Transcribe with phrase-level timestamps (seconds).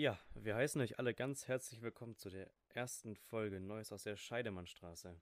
[0.00, 4.16] Ja, wir heißen euch alle ganz herzlich willkommen zu der ersten Folge Neues aus der
[4.16, 5.14] Scheidemannstraße.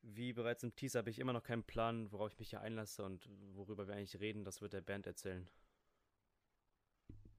[0.00, 3.04] Wie bereits im Teaser habe ich immer noch keinen Plan, worauf ich mich hier einlasse
[3.04, 4.44] und worüber wir eigentlich reden.
[4.44, 5.46] Das wird der Band erzählen.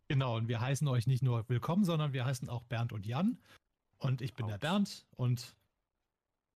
[0.09, 3.39] Genau, und wir heißen euch nicht nur willkommen, sondern wir heißen auch Bernd und Jan.
[3.97, 4.51] Und ich bin Autsch.
[4.51, 5.55] der Bernd und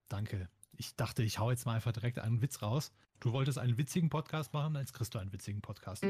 [0.10, 0.48] danke.
[0.78, 2.94] Ich dachte, ich hau jetzt mal einfach direkt einen Witz raus.
[3.20, 6.06] Du wolltest einen witzigen Podcast machen, als kriegst du einen witzigen Podcast.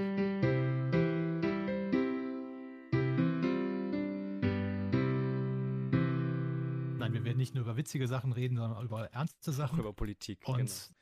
[7.44, 9.80] Nicht nur über witzige Sachen reden, sondern auch über ernste Auch Sachen.
[9.80, 10.48] über Politik.
[10.48, 10.98] Und genau.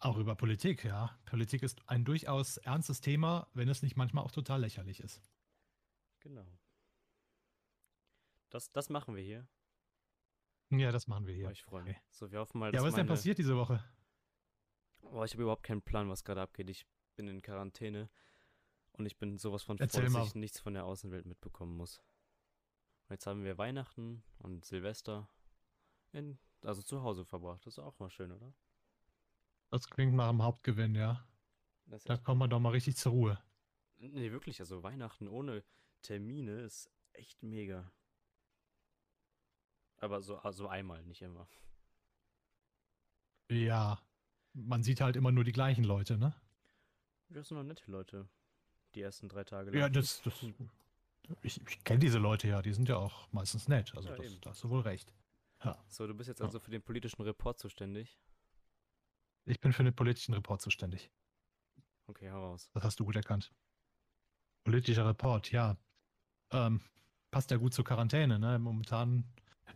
[0.00, 1.18] auch über Politik, ja.
[1.24, 5.22] Politik ist ein durchaus ernstes Thema, wenn es nicht manchmal auch total lächerlich ist.
[6.20, 6.46] genau.
[8.50, 9.46] Das, das machen wir hier.
[10.70, 11.44] Ja, das machen wir hier.
[11.44, 11.50] Ja.
[11.52, 11.90] Ich freue Okay.
[11.92, 11.98] mich.
[12.10, 13.82] So, wir hoffen mal, Ja, dass was ist denn passiert diese Woche?
[15.02, 16.68] Boah, ich habe überhaupt keinen Plan, was gerade abgeht.
[16.68, 16.84] Ich
[17.16, 18.10] bin in Quarantäne
[18.92, 20.18] und ich bin sowas von Erzähl froh, mal.
[20.20, 22.02] dass ich nichts von der Außenwelt mitbekommen muss.
[23.10, 25.28] Und jetzt haben wir Weihnachten und Silvester
[26.12, 27.66] in, also zu Hause verbracht.
[27.66, 28.54] Das ist auch mal schön, oder?
[29.70, 31.26] Das klingt nach einem Hauptgewinn, ja.
[31.86, 33.42] Das Da kommt man doch mal richtig zur Ruhe.
[33.98, 35.62] nee, wirklich, also Weihnachten ohne
[36.02, 37.92] Termine ist echt mega.
[39.98, 41.48] Aber so also einmal, nicht immer.
[43.50, 44.00] Ja.
[44.54, 46.34] Man sieht halt immer nur die gleichen Leute, ne?
[47.30, 48.28] Wir sind noch nette Leute.
[48.94, 49.92] Die ersten drei Tage Ja, lang.
[49.92, 50.34] das, das
[51.42, 53.94] ich, ich kenne diese Leute ja, die sind ja auch meistens nett.
[53.96, 55.12] Also Ja, das, da hast du wohl recht.
[55.64, 55.76] Ja.
[55.88, 58.18] So, du bist jetzt also für den politischen Report zuständig.
[59.44, 61.10] Ich bin für den politischen Report zuständig.
[62.06, 62.70] Okay, hau raus.
[62.74, 63.52] Das hast du gut erkannt.
[64.64, 65.76] Politischer Report, ja.
[66.52, 66.80] Ähm,
[67.30, 68.58] passt ja gut zur Quarantäne, ne?
[68.58, 69.24] Momentan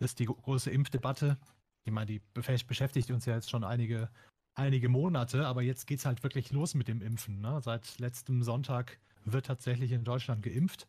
[0.01, 1.39] ist die gro- große Impfdebatte.
[1.85, 4.11] Ich meine, die beschäftigt uns ja jetzt schon einige,
[4.55, 7.41] einige Monate, aber jetzt geht's halt wirklich los mit dem Impfen.
[7.41, 7.61] Ne?
[7.63, 10.89] Seit letztem Sonntag wird tatsächlich in Deutschland geimpft.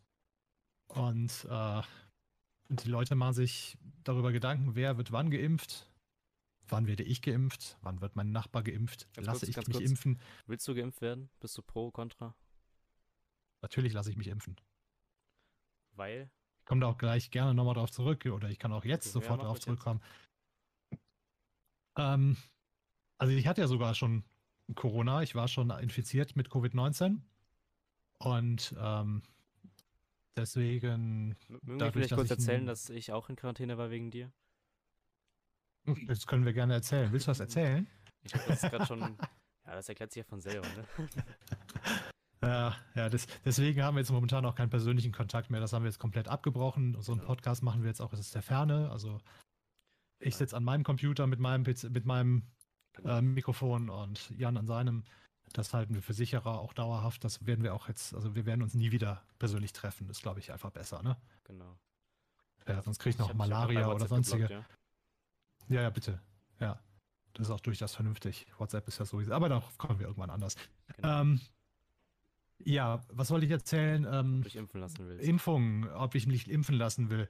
[0.95, 1.81] Und, äh,
[2.69, 5.91] und die Leute machen sich darüber Gedanken, wer wird wann geimpft,
[6.67, 9.89] wann werde ich geimpft, wann wird mein Nachbar geimpft, Ganz lasse kurz, ich mich kurz.
[9.89, 10.19] impfen.
[10.47, 11.29] Willst du geimpft werden?
[11.39, 12.35] Bist du pro, contra?
[13.61, 14.55] Natürlich lasse ich mich impfen.
[15.91, 16.29] Weil?
[16.59, 19.11] Ich komme da auch gleich gerne nochmal drauf zurück oder ich kann auch jetzt Ja,
[19.11, 20.01] sofort drauf zurückkommen.
[21.97, 22.37] Ähm,
[23.17, 24.23] also ich hatte ja sogar schon
[24.75, 27.21] Corona, ich war schon infiziert mit Covid-19
[28.19, 29.21] und ähm,
[30.35, 34.11] deswegen, Mögen wir Dadurch, vielleicht dass kurz erzählen, dass ich auch in Quarantäne war wegen
[34.11, 34.31] dir?
[36.07, 37.11] das können wir gerne erzählen.
[37.11, 37.87] Willst du was erzählen?
[38.23, 38.99] Ich habe das gerade schon.
[39.01, 40.85] Ja, das erklärt sich ja von selber, ne?
[42.41, 45.59] Ja, ja das, deswegen haben wir jetzt momentan auch keinen persönlichen Kontakt mehr.
[45.61, 46.95] Das haben wir jetzt komplett abgebrochen.
[47.01, 47.31] So einen Genau.
[47.33, 48.91] Podcast machen wir jetzt auch aus der Ferne.
[48.91, 49.19] Also
[50.19, 50.37] ich Ja.
[50.39, 52.43] sitze an meinem Computer mit meinem PC, mit meinem
[52.93, 53.17] Genau.
[53.17, 55.03] ähm, Mikrofon und Jan an seinem.
[55.53, 57.23] Das halten wir für sicherer, auch dauerhaft.
[57.23, 60.07] Das werden wir auch jetzt, also wir werden uns nie wieder persönlich treffen.
[60.07, 61.17] Das ist, glaube ich, einfach besser, ne?
[61.43, 61.77] genau.
[62.67, 64.47] Ja, sonst kriege ich noch hab bei Malaria oder sonstige.
[64.47, 64.65] geblockt,
[65.67, 66.19] Ja, ja, bitte.
[66.59, 66.79] Ja.
[67.33, 68.47] Das ist auch durchaus vernünftig.
[68.57, 69.33] WhatsApp ist ja sowieso.
[69.33, 70.55] Aber darauf kommen wir irgendwann anders.
[70.55, 70.93] ja.
[70.95, 71.21] Genau.
[71.21, 71.41] Ähm,
[72.59, 74.05] ja, was wollte ich erzählen?
[74.09, 75.27] Ähm, Ob du dich impfen lassen willst.
[75.27, 77.29] Impfung, ob ich mich impfen lassen will.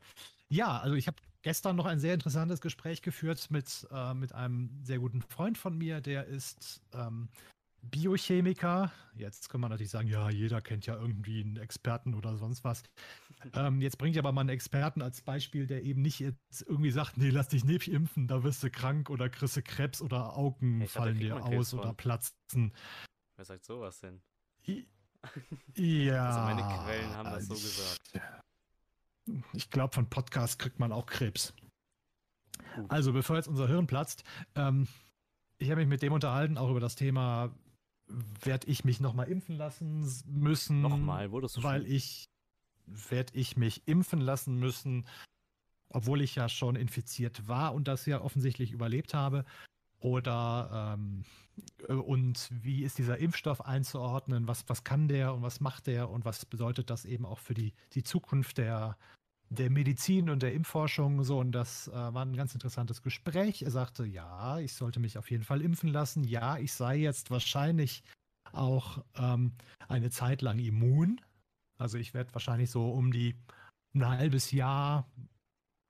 [0.49, 4.69] Ja, also ich habe gestern noch ein sehr interessantes Gespräch geführt mit, äh, mit einem
[4.83, 7.29] sehr guten Freund von mir, der ist ähm,
[7.91, 8.91] Biochemiker.
[9.15, 12.83] Jetzt kann man natürlich sagen, ja, jeder kennt ja irgendwie einen Experten oder sonst was.
[13.53, 16.91] ähm, jetzt bringe ich aber mal einen Experten als Beispiel, der eben nicht jetzt irgendwie
[16.91, 20.35] sagt, nee, lass dich nicht impfen, da wirst du krank oder kriegst du Krebs oder
[20.37, 21.95] Augen ich fallen dir aus oder von.
[21.97, 22.73] platzen.
[23.37, 24.21] Wer sagt sowas denn?
[24.67, 24.85] I-
[25.75, 26.25] Ja.
[26.27, 28.21] Also meine Quellen haben das so gesagt.
[29.53, 31.53] Ich glaube, von Podcast kriegt man auch Krebs.
[32.75, 32.89] Gut.
[32.91, 34.23] Also, bevor jetzt unser Hirn platzt,
[34.55, 34.87] ähm,
[35.57, 37.49] ich habe mich mit dem unterhalten, auch über das Thema,
[38.07, 40.81] werde ich mich nochmal impfen lassen müssen?
[40.81, 41.91] Nochmal, wurdest du Weil schon?
[41.91, 42.29] ich,
[42.85, 45.05] werde ich mich impfen lassen müssen,
[45.89, 49.45] obwohl ich ja schon infiziert war und das ja offensichtlich überlebt habe?
[49.99, 51.23] Oder, ähm,
[51.87, 54.47] äh, und wie ist dieser Impfstoff einzuordnen?
[54.47, 57.53] Was, was kann der und was macht der und was bedeutet das eben auch für
[57.53, 58.97] die, die Zukunft der,
[59.49, 61.23] der Medizin und der Impfforschung?
[61.23, 63.61] So, und das äh, war ein ganz interessantes Gespräch.
[63.61, 66.23] Er sagte, ja, ich sollte mich auf jeden Fall impfen lassen.
[66.23, 68.03] Ja, ich sei jetzt wahrscheinlich
[68.51, 69.53] auch ähm,
[69.87, 71.21] eine Zeit lang immun.
[71.77, 73.35] Also ich werde wahrscheinlich so um die
[73.93, 75.09] ein halbes Jahr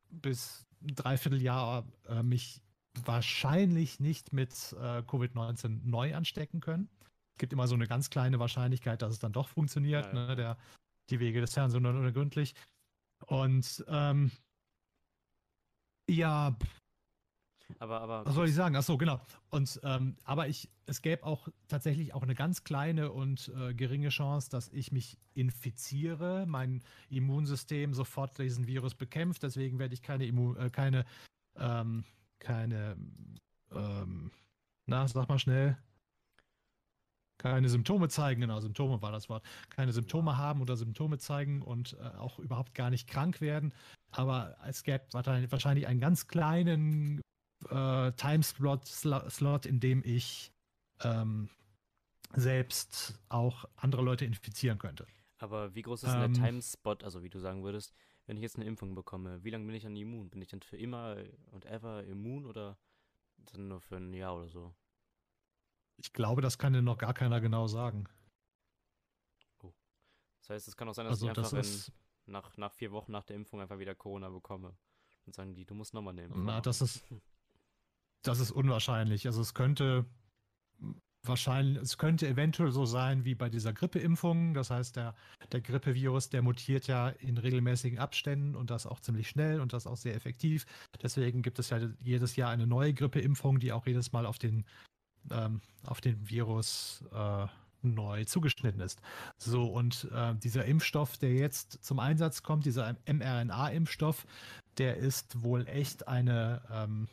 [0.10, 2.62] bis ein Dreivierteljahr äh, mich
[3.04, 6.90] wahrscheinlich nicht mit äh, Covid-19 neu anstecken können.
[7.34, 10.06] Es gibt immer so eine ganz kleine Wahrscheinlichkeit, dass es dann doch funktioniert.
[10.14, 10.28] Ja, ja.
[10.28, 10.36] Ne?
[10.36, 10.58] Der,
[11.10, 12.56] die Wege des Herrn sind unergründlich.
[13.28, 14.32] Und ähm,
[16.10, 16.56] ja,
[17.80, 18.26] Aber, aber.
[18.26, 18.76] Was soll ich sagen?
[18.76, 19.20] Ach so, genau.
[19.50, 24.10] Und ähm, aber ich, es gäbe auch tatsächlich auch eine ganz kleine und äh, geringe
[24.10, 29.44] Chance, dass ich mich infiziere, mein Immunsystem sofort diesen Virus bekämpft.
[29.44, 31.06] Deswegen werde ich keine Immun, äh, keine,
[31.56, 32.04] ähm,
[32.40, 32.98] keine,
[33.72, 34.32] ähm,
[34.86, 35.78] na, sag mal schnell,
[37.52, 41.96] keine Symptome zeigen, genau, Symptome war das Wort, keine Symptome haben oder Symptome zeigen und
[42.00, 43.74] äh, auch überhaupt gar nicht krank werden.
[44.12, 47.22] Aber es gäbe wahrscheinlich einen ganz kleinen
[47.70, 50.52] äh, Timeslot, Slot, in dem ich
[51.04, 51.50] ähm,
[52.34, 55.06] selbst auch andere Leute infizieren könnte.
[55.38, 57.94] Aber wie groß ist ähm, der Timespot, also wie du sagen würdest,
[58.26, 60.30] wenn ich jetzt eine Impfung bekomme, wie lange bin ich dann immun?
[60.30, 61.18] Bin ich dann für immer
[61.52, 62.78] und ever immun oder
[63.54, 64.74] dann nur für ein Jahr oder so?
[65.98, 68.06] Ich glaube, das kann dir noch gar keiner genau sagen.
[69.64, 69.74] Oh.
[70.40, 71.94] Das heißt, es kann auch sein, dass also, ich einfach das in,
[72.34, 74.76] nach, nach vier Wochen nach der Impfung einfach wieder Corona bekomme.
[75.26, 76.46] Und sagen die, du musst nochmal nehmen.
[76.46, 77.04] Na, das ist,
[78.22, 79.26] das ist unwahrscheinlich.
[79.26, 80.06] Also es könnte
[81.28, 84.54] wahrscheinlich, es könnte eventuell so sein wie bei dieser Grippeimpfung.
[84.54, 85.16] Das heißt, der,
[85.52, 89.88] der Grippevirus, der mutiert ja in regelmäßigen Abständen und das auch ziemlich schnell und das
[89.88, 90.66] auch sehr effektiv.
[91.02, 94.66] Deswegen gibt es ja jedes Jahr eine neue Grippeimpfung, die auch jedes Mal auf den
[95.32, 97.48] ähm, auf den Virus äh,
[97.82, 99.02] neu zugeschnitten ist.
[99.38, 104.26] So, und äh, dieser Impfstoff, der jetzt zum Einsatz kommt, dieser mRNA-Impfstoff,
[104.78, 107.08] der ist wohl echt eine, ähm,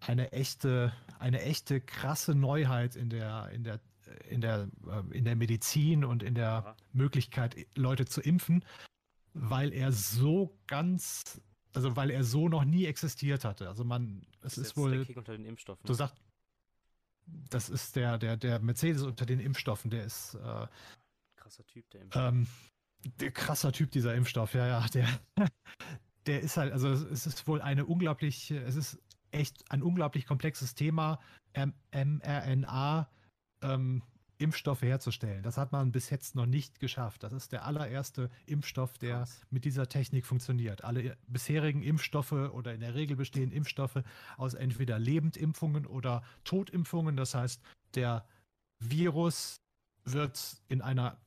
[0.00, 3.80] eine echte, eine echte krasse Neuheit in der, in der,
[4.28, 6.74] in der, äh, in der Medizin und in der.
[6.92, 8.64] Möglichkeit, Leute zu impfen,
[9.32, 11.40] weil er so ganz,
[11.72, 13.68] also weil er so noch nie existiert hatte.
[13.68, 14.90] Also man, es ist, ist wohl.
[14.90, 15.86] Der Kick unter den Impfstoffen.
[15.86, 16.16] Du sagst,
[17.50, 20.66] das ist der, der, der Mercedes unter den Impfstoffen, der ist äh,
[21.36, 22.22] krasser Typ, der Impfstoff.
[22.22, 22.46] Ähm,
[23.20, 25.08] der krasser Typ, dieser Impfstoff, ja, ja, der,
[26.26, 28.98] der ist halt, also es ist wohl eine unglaublich, es ist
[29.30, 31.20] echt ein unglaublich komplexes Thema,
[31.56, 33.10] mRNA,
[33.62, 34.02] ähm,
[34.40, 35.42] Impfstoffe herzustellen.
[35.42, 37.22] Das hat man bis jetzt noch nicht geschafft.
[37.22, 39.46] Das ist der allererste Impfstoff, der Krass.
[39.50, 40.82] mit dieser Technik funktioniert.
[40.82, 44.02] Alle bisherigen Impfstoffe oder in der Regel bestehen Impfstoffe
[44.38, 47.16] aus entweder Lebendimpfungen oder Totimpfungen.
[47.16, 47.62] Das heißt,
[47.94, 48.26] der
[48.78, 49.60] Virus
[50.04, 51.18] wird in einer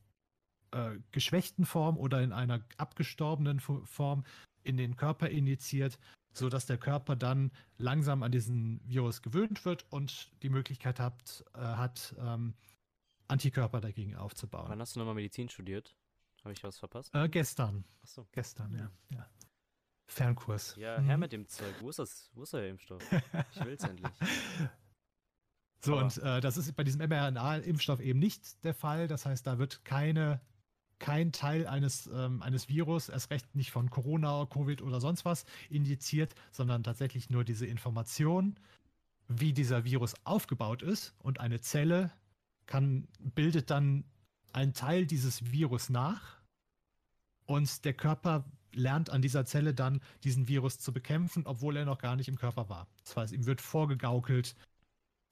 [0.72, 4.24] äh, geschwächten Form oder in einer abgestorbenen Form
[4.64, 6.00] in den Körper injiziert,
[6.32, 11.60] sodass der Körper dann langsam an diesen Virus gewöhnt wird und die Möglichkeit hat, äh,
[11.60, 12.54] hat ähm,
[13.28, 14.66] Antikörper dagegen aufzubauen.
[14.68, 15.96] Wann hast du nochmal Medizin studiert?
[16.42, 17.14] Habe ich was verpasst?
[17.14, 17.84] Äh, gestern.
[18.02, 18.26] Achso.
[18.32, 18.90] Gestern, ja.
[19.16, 19.26] ja.
[20.06, 20.76] Fernkurs.
[20.76, 21.74] Ja, her mit dem Zeug.
[21.80, 22.30] Wo ist das?
[22.34, 23.02] Wo ist der Impfstoff?
[23.54, 24.12] Ich will es endlich.
[25.80, 26.02] So, Aber.
[26.04, 29.08] und äh, das ist bei diesem mRNA-Impfstoff eben nicht der Fall.
[29.08, 30.40] Das heißt, da wird keine,
[30.98, 35.46] kein Teil eines, ähm, eines Virus, erst recht nicht von Corona, Covid oder sonst was,
[35.70, 38.58] injiziert, sondern tatsächlich nur diese Information,
[39.28, 42.12] wie dieser Virus aufgebaut ist und eine Zelle
[42.66, 44.04] kann, bildet dann
[44.52, 46.40] einen Teil dieses Virus nach
[47.46, 51.98] und der Körper lernt an dieser Zelle dann, diesen Virus zu bekämpfen, obwohl er noch
[51.98, 52.88] gar nicht im Körper war.
[53.04, 54.56] Das heißt, ihm wird vorgegaukelt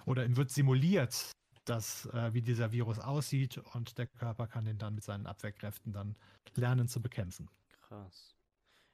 [0.04, 1.32] oder ihm wird simuliert,
[1.64, 5.92] dass, äh, wie dieser Virus aussieht und der Körper kann den dann mit seinen Abwehrkräften
[5.92, 6.16] dann
[6.54, 7.48] lernen zu bekämpfen.
[7.80, 8.34] Krass.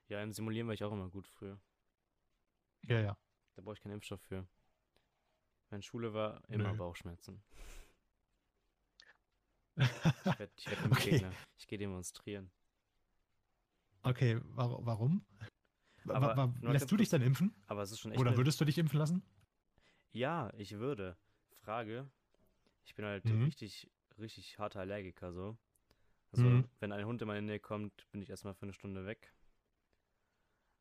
[0.08, 1.58] Ja, im Simulieren war ich auch immer gut früher.
[2.82, 3.16] Ja, ja.
[3.54, 4.46] Da brauche ich keinen Impfstoff für.
[5.70, 6.78] Meine Schule war immer Nö.
[6.78, 7.42] Bauchschmerzen.
[9.78, 11.10] Ich werde werd okay.
[11.10, 11.32] Gegner.
[11.56, 12.50] Ich gehe demonstrieren.
[14.02, 15.24] Okay, wa warum?
[16.06, 17.54] Aber wa lässt du dich dann impfen?
[17.66, 18.20] Aber es ist schon echt.
[18.20, 19.22] Oder würdest du dich impfen lassen?
[20.12, 21.16] Ja, ich würde.
[21.60, 22.10] Frage.
[22.84, 23.44] Ich bin halt mhm.
[23.44, 25.58] richtig, richtig harter Allergiker so.
[26.32, 26.68] Also, mhm.
[26.80, 29.34] wenn ein Hund in meine Nähe kommt, bin ich erstmal für eine Stunde weg.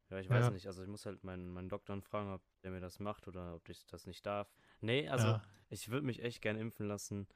[0.10, 0.52] Ja, ich weiß ja.
[0.52, 0.68] nicht.
[0.68, 3.68] Also, ich muss halt meinen, meinen Doktor fragen, ob der mir das macht oder ob
[3.68, 4.54] ich das nicht darf.
[4.80, 5.44] Nee, also, ja.
[5.70, 7.28] ich würde mich echt gern impfen lassen.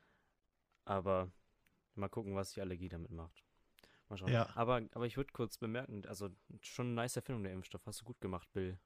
[0.85, 1.31] Aber
[1.95, 3.43] Mal gucken, was die Allergie damit macht.
[4.09, 4.31] Mal schauen.
[4.31, 4.49] Ja.
[4.55, 6.29] Aber, aber ich würde kurz bemerken, also
[6.61, 7.85] schon eine nice Erfindung der Impfstoff.
[7.85, 8.77] Hast du gut gemacht, Bill.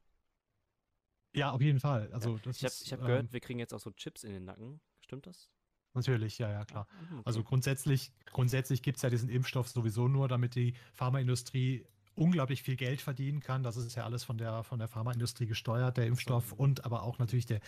[1.34, 2.12] Ja, auf jeden Fall.
[2.14, 2.52] Also, ja.
[2.52, 4.80] ich habe hab ähm, gehört, wir kriegen jetzt auch so Chips in den Nacken.
[5.02, 5.52] Stimmt das?
[5.94, 6.88] Natürlich, ja, ja, klar.
[6.90, 7.22] Ah, okay.
[7.26, 11.86] Also grundsätzlich, grundsätzlich gibt es ja diesen Impfstoff sowieso nur, damit die Pharmaindustrie
[12.16, 13.64] unglaublich viel Geld verdienen kann.
[13.64, 17.18] Das ist ja alles von der, von der Pharmaindustrie gesteuert, der Impfstoff und aber auch
[17.18, 17.60] natürlich der,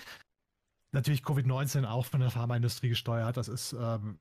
[0.92, 3.38] natürlich Covid-19 auch von der Pharmaindustrie gesteuert.
[3.38, 4.20] Das ist ähm,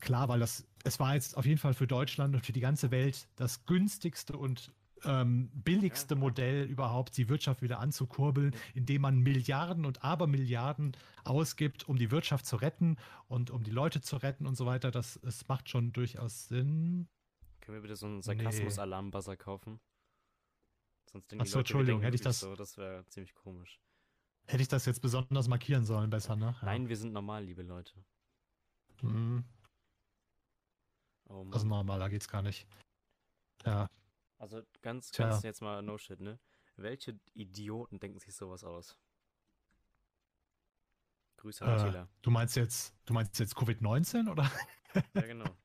[0.00, 2.90] klar, weil das, es war jetzt auf jeden Fall für Deutschland und für die ganze
[2.90, 4.72] Welt das günstigste und
[5.04, 11.96] ähm, billigste Modell überhaupt, die Wirtschaft wieder anzukurbeln, indem man Milliarden und Abermilliarden ausgibt, um
[11.96, 12.96] die Wirtschaft zu retten
[13.28, 14.90] und um die Leute zu retten und so weiter.
[14.90, 17.08] Das, das macht schon durchaus Sinn.
[17.60, 19.80] Können wir bitte so einen Sarkasmus-Alarmbuzzer kaufen?
[21.10, 22.40] Sonst denken Achso, Entschuldigung, hätte ich das.
[22.40, 23.80] So, das wäre ziemlich komisch.
[24.46, 26.56] Hätte ich das jetzt besonders markieren sollen, besser, ne?
[26.60, 26.66] Ja.
[26.66, 28.04] Nein, wir sind normal, liebe Leute.
[29.02, 29.44] Mhm.
[31.28, 32.66] Oh also normaler geht's gar nicht.
[33.64, 33.90] Ja.
[34.38, 35.28] Also ganz, Tja.
[35.28, 36.38] ganz jetzt mal no shit, ne?
[36.76, 38.96] Welche Idioten denken sich sowas aus?
[41.38, 42.08] Grüße an äh, Attila.
[42.22, 44.50] Du meinst jetzt, du meinst jetzt Covid-19 oder?
[45.14, 45.56] Ja, genau.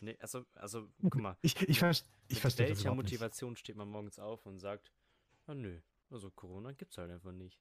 [0.00, 1.36] Nee, also, also, guck mal.
[1.42, 1.92] Ich, ich, ver
[2.28, 3.60] ich verstehe das welcher Motivation nicht.
[3.60, 4.92] steht man morgens auf und sagt,
[5.46, 7.60] ah nö, also Corona gibt's halt einfach nicht.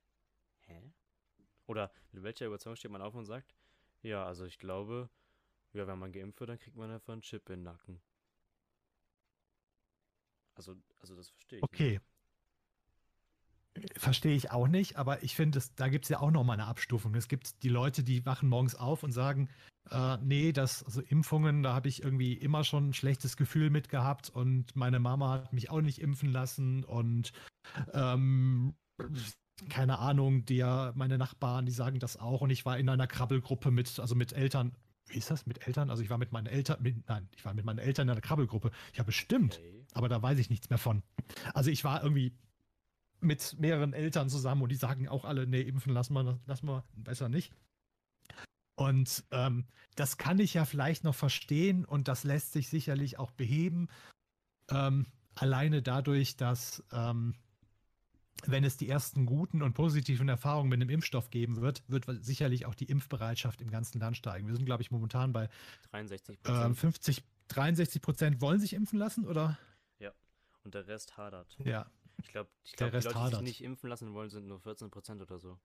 [0.72, 0.92] Hä?
[1.68, 3.56] Oder mit welcher Überzeugung steht man auf und sagt,
[4.02, 5.10] ja, also ich glaube,
[5.74, 8.02] ja, wenn man geimpft wird, dann kriegt man einfach einen Chip in den Nacken.
[10.56, 11.64] Also, also das verstehe ich.
[11.64, 12.00] Okay.
[13.76, 13.98] Nicht.
[13.98, 17.16] Verstehe ich auch nicht, aber ich finde, da gibt es ja auch nochmal eine Abstufung.
[17.16, 19.50] Es gibt die Leute, die wachen morgens auf und sagen,
[19.90, 23.88] äh, nee, das, also Impfungen, da habe ich irgendwie immer schon ein schlechtes Gefühl mit
[23.88, 27.32] gehabt und meine Mama hat mich auch nicht impfen lassen und
[27.94, 28.76] ähm,
[29.70, 30.64] keine Ahnung, die,
[30.96, 34.34] meine Nachbarn, die sagen das auch und ich war in einer Krabbelgruppe mit, also mit
[34.34, 34.76] Eltern,
[35.08, 35.90] wie ist das, mit Eltern?
[35.90, 38.22] Also ich war mit meinen Eltern, mit, nein, ich war mit meinen Eltern in einer
[38.22, 38.72] Krabbelgruppe.
[38.94, 39.86] Ja, bestimmt, okay.
[39.94, 41.04] aber da weiß ich nichts mehr von.
[41.54, 42.34] Also ich war irgendwie
[43.20, 46.84] mit mehreren Eltern zusammen und die sagen auch alle, nee, impfen lassen wir, lassen wir
[46.96, 47.54] besser nicht.
[48.76, 53.32] Und ähm, das kann ich ja vielleicht noch verstehen und das lässt sich sicherlich auch
[53.32, 53.90] beheben.
[54.70, 57.36] Ähm, alleine dadurch, dass ähm,
[58.48, 62.66] wenn es die ersten guten und positiven Erfahrungen mit dem Impfstoff geben wird, wird sicherlich
[62.66, 64.48] auch die Impfbereitschaft im ganzen Land steigen.
[64.48, 65.50] Wir sind, glaube ich, momentan bei
[65.92, 69.58] 63 äh, 50, 63 Prozent wollen sich impfen lassen, oder?
[70.00, 70.12] Ja,
[70.64, 71.58] und der Rest hadert.
[71.64, 73.32] Ja, ich glaube, ich glaub, die Leute, hadert.
[73.34, 75.60] die sich nicht impfen lassen wollen, sind nur 14% oder so.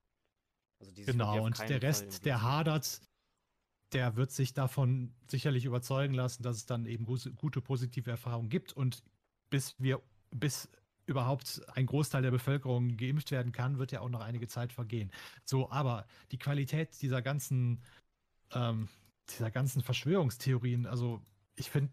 [0.78, 3.00] Also genau, und der Rest, der hadert,
[3.92, 8.72] der wird sich davon sicherlich überzeugen lassen, dass es dann eben gute positive Erfahrungen gibt.
[8.72, 9.02] Und
[9.48, 10.68] bis wir, bis
[11.06, 15.10] überhaupt ein Großteil der Bevölkerung geimpft werden kann, wird ja auch noch einige Zeit vergehen.
[15.44, 17.80] So, aber die Qualität dieser ganzen,
[18.52, 18.88] ähm,
[19.30, 21.22] dieser ganzen Verschwörungstheorien, also
[21.54, 21.92] ich finde,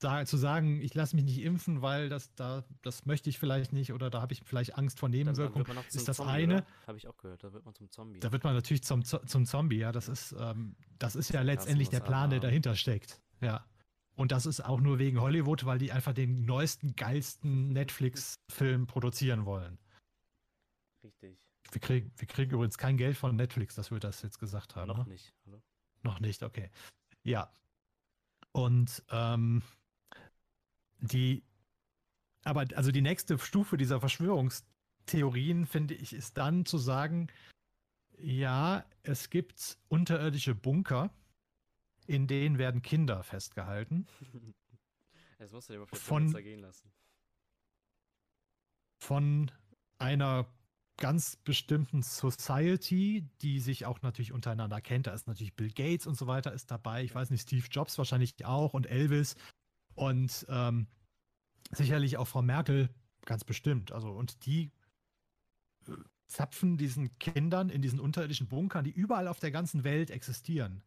[0.00, 3.72] da, zu sagen, ich lasse mich nicht impfen, weil das da, das möchte ich vielleicht
[3.72, 6.64] nicht oder da habe ich vielleicht Angst vor Nebenwirkungen, ist das Zombie, eine.
[6.86, 8.20] Habe ich auch gehört, da wird man zum Zombie.
[8.20, 9.90] Da wird man natürlich zum, zum Zombie, ja.
[9.90, 13.20] Das ist, ähm, das ist ja letztendlich der Plan, der dahinter steckt.
[13.40, 13.64] Ja.
[14.18, 19.46] Und das ist auch nur wegen Hollywood, weil die einfach den neuesten, geilsten Netflix-Film produzieren
[19.46, 19.78] wollen.
[21.04, 21.38] Richtig.
[21.70, 24.88] Wir kriegen, wir kriegen übrigens kein Geld von Netflix, dass wir das jetzt gesagt haben.
[24.88, 25.12] Noch ne?
[25.12, 25.32] nicht.
[25.46, 25.62] Hallo?
[26.02, 26.68] Noch nicht, okay.
[27.22, 27.52] Ja.
[28.50, 29.62] Und ähm,
[30.98, 31.44] die,
[32.42, 37.28] aber also die nächste Stufe dieser Verschwörungstheorien, finde ich, ist dann zu sagen,
[38.18, 41.14] ja, es gibt unterirdische Bunker,
[42.08, 44.06] in denen werden Kinder festgehalten.
[45.40, 46.90] Das musst du dir mal von, gehen lassen.
[49.00, 49.52] Von
[49.98, 50.52] einer
[50.96, 55.06] ganz bestimmten Society, die sich auch natürlich untereinander kennt.
[55.06, 57.04] Da ist natürlich Bill Gates und so weiter ist dabei.
[57.04, 59.36] Ich weiß nicht, Steve Jobs wahrscheinlich auch und Elvis
[59.94, 60.88] und ähm,
[61.70, 62.90] sicherlich auch Frau Merkel
[63.24, 63.92] ganz bestimmt.
[63.92, 64.72] Also, und die
[65.86, 65.92] äh,
[66.26, 70.82] zapfen diesen Kindern in diesen unterirdischen Bunkern, die überall auf der ganzen Welt existieren,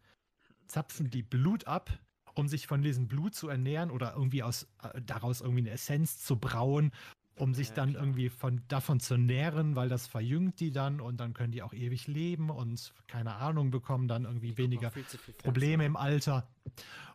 [0.72, 1.92] zapfen die Blut ab,
[2.34, 6.20] um sich von diesem Blut zu ernähren oder irgendwie aus, äh, daraus irgendwie eine Essenz
[6.20, 6.92] zu brauen,
[7.36, 8.04] um sich ja, dann klar.
[8.04, 11.74] irgendwie von, davon zu nähren, weil das verjüngt die dann und dann können die auch
[11.74, 14.92] ewig leben und keine Ahnung bekommen dann irgendwie weniger
[15.40, 16.48] Probleme im Alter.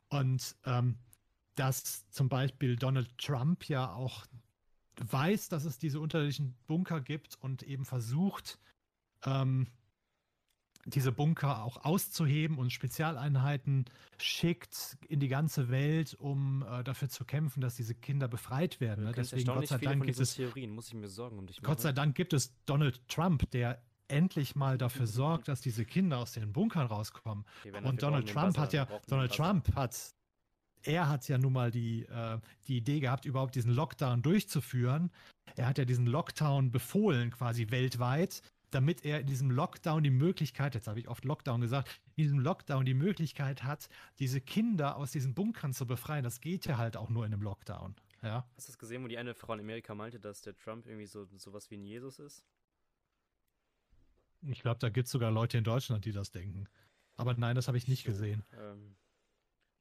[0.08, 0.96] Und ähm,
[1.54, 4.26] dass zum Beispiel Donald Trump ja auch
[4.98, 8.58] weiß, dass es diese unterirdischen Bunker gibt und eben versucht,
[9.24, 9.66] ähm,
[10.86, 13.84] diese Bunker auch auszuheben und Spezialeinheiten
[14.18, 19.04] schickt in die ganze Welt, um äh, dafür zu kämpfen, dass diese Kinder befreit werden.
[19.04, 19.12] Ne?
[19.12, 21.66] Deswegen Gott sei Dank gibt es Theorien, muss ich mir Sorgen um dich machen.
[21.66, 26.18] Gott sei Dank gibt es Donald Trump, der endlich mal dafür sorgt, dass diese Kinder
[26.18, 27.44] aus den Bunkern rauskommen.
[27.64, 30.14] Okay, und Donald Trump hat ja Donald Trump hat
[30.86, 32.38] er hat ja nun mal die, äh,
[32.68, 35.10] die Idee gehabt, überhaupt diesen Lockdown durchzuführen.
[35.56, 38.42] Er hat ja diesen Lockdown befohlen, quasi weltweit,
[38.76, 42.38] damit er in diesem Lockdown die Möglichkeit, jetzt habe ich oft Lockdown gesagt, in diesem
[42.38, 46.22] Lockdown die Möglichkeit hat, diese Kinder aus diesen Bunkern zu befreien.
[46.22, 47.96] Das geht ja halt auch nur in einem Lockdown.
[48.22, 48.48] Ja.
[48.56, 51.06] Hast du das gesehen, wo die eine Frau in Amerika meinte, dass der Trump irgendwie
[51.06, 52.44] so sowas wie ein Jesus ist?
[54.42, 56.68] Ich glaube, da gibt es sogar Leute in Deutschland, die das denken.
[57.16, 58.44] Aber nein, das habe ich nicht gesehen.
[58.56, 58.94] Ähm,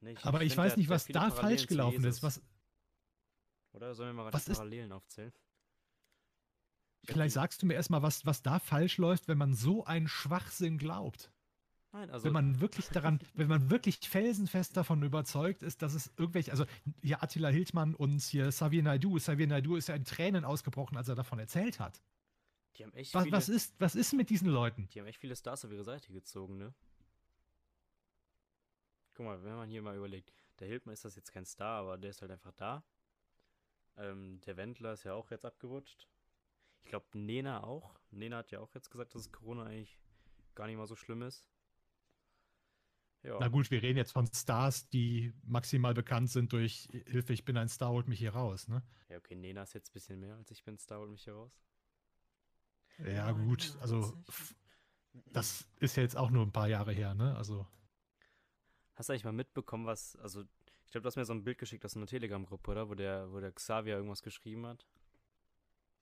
[0.00, 2.22] Nee, ich, Aber ich, weiß nicht, was da falsch gelaufen ist.
[2.22, 2.42] Was,
[3.72, 5.32] Oder sollen wir mal was Parallelen ist, aufzählen?
[7.04, 10.78] Vielleicht sagst du mir erstmal, was, was da falsch läuft, wenn man so einen Schwachsinn
[10.78, 11.30] glaubt.
[11.92, 16.12] Nein, also wenn man wirklich daran, wenn man wirklich felsenfest davon überzeugt ist, dass es
[16.16, 16.66] irgendwelche, also
[17.02, 21.08] hier Attila Hildmann und hier Xavier Naidu, Xavier Naidu ist ja in Tränen ausgebrochen, als
[21.08, 22.02] er davon erzählt hat.
[22.76, 24.88] Die haben echt Was, viele, was, ist, was ist mit diesen Leuten?
[24.92, 26.74] die haben echt viele Stars auf ihre Seite gezogen, ne?
[29.14, 31.96] Guck mal, wenn man hier mal überlegt, der Hildmann ist das jetzt kein Star, aber
[31.96, 32.84] der ist halt einfach da.
[33.96, 36.06] Ähm, der Wendler ist ja auch jetzt abgerutscht.
[36.86, 37.98] Ich glaube, Nena auch.
[38.12, 39.98] Nena hat ja auch jetzt gesagt, dass Corona eigentlich
[40.54, 41.44] gar nicht mal so schlimm ist.
[43.24, 43.38] Ja.
[43.40, 47.56] Na gut, wir reden jetzt von Stars, die maximal bekannt sind durch Hilfe, ich bin
[47.56, 48.84] ein Star, holt mich hier raus, ne?
[49.08, 51.34] Ja, okay, Nena ist jetzt ein bisschen mehr als ich bin Star, hol mich hier
[51.34, 51.58] raus.
[53.04, 54.16] Ja, gut, also
[55.32, 57.34] das ist ja jetzt auch nur ein paar Jahre her, ne?
[57.36, 57.66] Also,
[58.94, 60.42] Hast du eigentlich mal mitbekommen, was, also,
[60.84, 62.88] ich glaube, du hast mir so ein Bild geschickt aus einer Telegram-Gruppe, oder?
[62.88, 64.86] Wo der, wo der Xavier irgendwas geschrieben hat.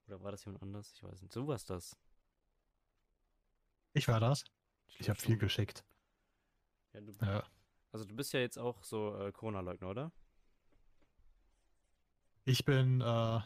[0.06, 0.92] Oder war das jemand anders?
[0.94, 1.32] Ich weiß nicht.
[1.32, 1.96] So war das.
[3.94, 4.44] ich war das.
[4.88, 5.84] Ich glaub habe viel geschickt.
[6.92, 7.44] Ja, du, Ja.
[7.92, 10.12] also, du bist ja jetzt auch so äh, Corona-Leugner, oder?
[12.46, 13.40] Ich bin, äh,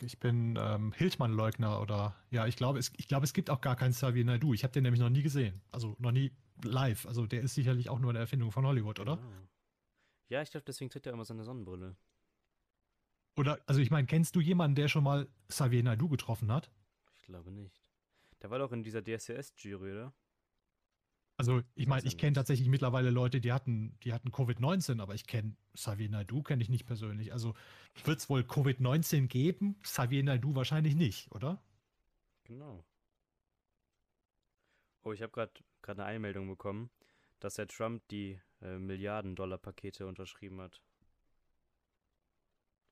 [0.00, 3.74] ich bin ähm, Hildmann-Leugner oder ja, ich glaube, es, ich glaube, es gibt auch gar
[3.74, 4.54] keinen Xavier Naidoo.
[4.54, 5.60] Ich habe den nämlich noch nie gesehen.
[5.72, 7.06] Also noch nie live.
[7.06, 9.16] Also der ist sicherlich auch nur eine Erfindung von Hollywood, oder?
[9.16, 9.48] Genau.
[10.28, 11.96] Ja, ich glaube, deswegen trägt er immer seine Sonnenbrille.
[13.38, 16.72] Oder, also ich meine, kennst du jemanden, der schon mal Xavier Naidoo getroffen hat?
[17.14, 17.80] Ich glaube nicht.
[18.42, 20.12] Der war doch in dieser DSCS-Jury, oder?
[21.36, 25.28] Also ich meine, ich kenne tatsächlich mittlerweile Leute, die hatten, die hatten Covid-19, aber ich
[25.28, 27.32] kenne Xavier Naidoo, kenne ich nicht persönlich.
[27.32, 27.54] Also
[28.04, 29.80] wird es wohl Covid-19 geben?
[29.82, 31.62] Xavier Naidoo wahrscheinlich nicht, oder?
[32.42, 32.84] Genau.
[35.04, 36.90] Oh, ich habe gerade gerade eine Einmeldung bekommen,
[37.38, 40.82] dass der Trump die äh, Milliarden-Dollar-Pakete unterschrieben hat.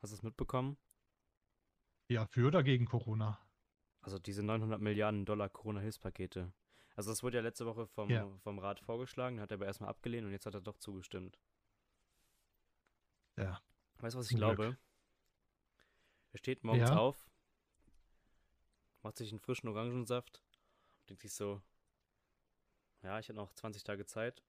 [0.01, 0.77] Hast du es mitbekommen?
[2.09, 3.39] Ja, für oder gegen Corona?
[4.01, 6.53] Also diese 900 Milliarden Dollar Corona-Hilfspakete.
[6.95, 8.29] Also das wurde ja letzte Woche vom, Ja.
[8.39, 11.39] vom Rat vorgeschlagen, hat er aber erstmal abgelehnt und jetzt hat er doch zugestimmt.
[13.37, 13.61] Ja.
[13.99, 14.57] Weißt du, was ich Glück.
[14.57, 14.79] glaube?
[16.33, 16.97] Er steht morgens Ja.
[16.97, 17.29] auf,
[19.03, 20.43] macht sich einen frischen Orangensaft,
[21.09, 21.63] denkt sich so,
[23.03, 24.43] ja, ich habe noch 20 Tage Zeit.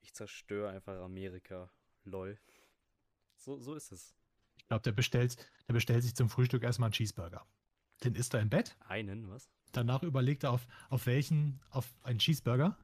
[0.00, 1.70] Ich zerstöre einfach Amerika.
[2.04, 2.38] Lol.
[3.36, 4.14] So, so ist es.
[4.68, 7.46] Ich glaube, der bestellt, der bestellt sich zum Frühstück erstmal einen Cheeseburger.
[8.04, 8.76] Den isst er im Bett.
[8.80, 9.48] Einen, was?
[9.72, 12.76] Danach überlegt er auf, auf welchen, auf einen Cheeseburger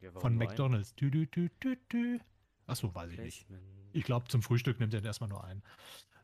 [0.00, 0.36] Ja, von?
[0.36, 0.94] McDonalds.
[0.96, 2.20] Tü, tü, tü, tü, tü.
[2.66, 3.46] Achso, weiß ich nicht.
[3.92, 5.62] Ich glaube, zum Frühstück nimmt er den erstmal nur einen.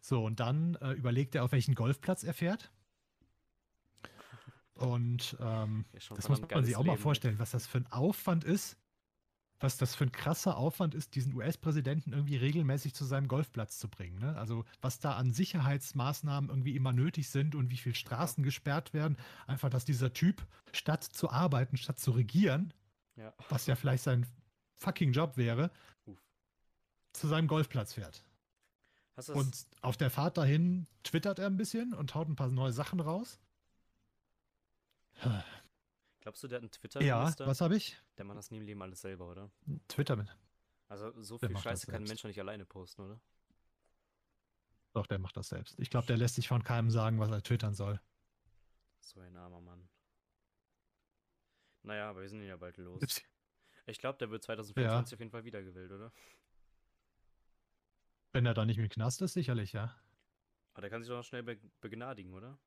[0.02, 2.70] So, und dann äh, überlegt er, auf welchen Golfplatz er fährt.
[4.74, 7.02] Und ähm, Ja, das muss man sich auch mal Leben, ne?
[7.02, 8.76] vorstellen, was das für ein Aufwand ist,
[9.60, 13.88] was das für ein krasser Aufwand ist, diesen US-Präsidenten irgendwie regelmäßig zu seinem Golfplatz zu
[13.88, 14.18] bringen.
[14.18, 14.36] Ne?
[14.36, 19.16] Also was da an Sicherheitsmaßnahmen irgendwie immer nötig sind und wie viele Straßen gesperrt werden.
[19.46, 22.74] Einfach, dass dieser Typ statt zu arbeiten, statt zu regieren,
[23.16, 23.32] Ja.
[23.48, 24.26] was ja vielleicht sein
[24.76, 25.70] fucking Job wäre,
[26.06, 26.18] Uff.
[27.12, 28.24] zu seinem Golfplatz fährt.
[29.28, 32.98] Und auf der Fahrt dahin twittert er ein bisschen und haut ein paar neue Sachen
[32.98, 33.38] raus.
[36.24, 37.46] Glaubst du, der hat einen Ja, Twitter-Minister?
[37.46, 37.98] was habe ich?
[38.16, 39.50] Der macht das nie im Leben alles selber, oder?
[39.88, 40.34] Twitter mit.
[40.88, 42.08] Also so Der viel Scheiße kann ein.
[42.08, 43.20] Mensch doch nicht alleine posten, oder?
[44.94, 45.78] Doch, der macht das selbst.
[45.78, 48.00] Ich glaube, der lässt sich von keinem sagen, was er twittern soll.
[49.00, 49.86] So ein armer Mann.
[51.82, 53.20] Naja, aber wir sind ja bald los.
[53.86, 56.10] Ich glaube, der wird 2024 auf jeden Fall wiedergewählt, oder?
[58.32, 59.94] Wenn er da nicht mit Knast ist, sicherlich, ja.
[60.72, 62.58] Aber der kann sich doch noch schnell be begnadigen, oder?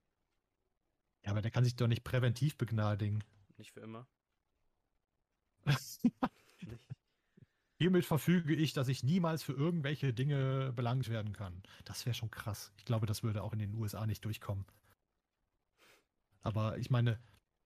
[1.26, 3.24] Ja, aber der kann sich doch nicht präventiv begnadigen.
[3.58, 4.08] Nicht für immer.
[5.66, 6.00] Nicht?
[7.80, 11.62] Hiermit verfüge ich, dass ich niemals für irgendwelche Dinge belangt werden kann.
[11.86, 12.72] Das wäre schon krass.
[12.78, 14.66] Ich glaube, das würde auch in den USA nicht durchkommen.
[16.42, 17.20] Aber ich meine,